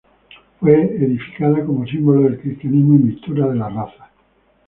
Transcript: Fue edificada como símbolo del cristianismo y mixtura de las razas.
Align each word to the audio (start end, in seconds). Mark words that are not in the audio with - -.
Fue 0.59 0.73
edificada 0.95 1.63
como 1.63 1.85
símbolo 1.85 2.23
del 2.23 2.39
cristianismo 2.41 2.95
y 2.95 3.03
mixtura 3.03 3.45
de 3.49 3.55
las 3.57 3.71
razas. 3.71 4.09